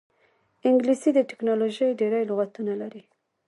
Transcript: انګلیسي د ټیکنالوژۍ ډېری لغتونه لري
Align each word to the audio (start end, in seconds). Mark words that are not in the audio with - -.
انګلیسي 0.69 1.09
د 1.13 1.19
ټیکنالوژۍ 1.29 1.89
ډېری 1.99 2.21
لغتونه 2.29 2.73
لري 2.81 3.01